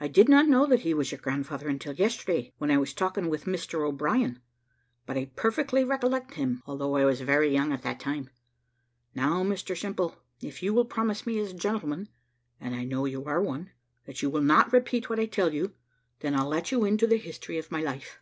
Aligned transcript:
I 0.00 0.08
did 0.08 0.28
not 0.28 0.48
know 0.48 0.66
that 0.66 0.80
he 0.80 0.92
was 0.94 1.12
your 1.12 1.20
grandfather 1.20 1.68
until 1.68 1.92
yesterday, 1.94 2.52
when 2.58 2.72
I 2.72 2.76
was 2.76 2.92
talking 2.92 3.30
with 3.30 3.44
Mr 3.44 3.86
O'Brien; 3.86 4.40
but 5.06 5.16
I 5.16 5.26
perfectly 5.36 5.84
recollect 5.84 6.34
him, 6.34 6.60
although 6.66 6.96
I 6.96 7.04
was 7.04 7.20
very 7.20 7.52
young 7.54 7.70
at 7.72 7.82
that 7.82 8.00
time. 8.00 8.30
Now, 9.14 9.44
Mr 9.44 9.80
Simple, 9.80 10.16
if 10.42 10.60
you 10.60 10.74
will 10.74 10.86
promise 10.86 11.24
me 11.24 11.38
as 11.38 11.52
a 11.52 11.56
gentleman 11.56 12.08
(and 12.60 12.74
I 12.74 12.82
know 12.82 13.04
you 13.04 13.24
are 13.26 13.40
one), 13.40 13.70
that 14.06 14.22
you 14.22 14.28
will 14.28 14.42
not 14.42 14.72
repeat 14.72 15.08
what 15.08 15.20
I 15.20 15.26
tell 15.26 15.54
you, 15.54 15.72
then 16.18 16.34
I'll 16.34 16.48
let 16.48 16.72
you 16.72 16.84
into 16.84 17.06
the 17.06 17.16
history 17.16 17.56
of 17.56 17.70
my 17.70 17.80
life." 17.80 18.18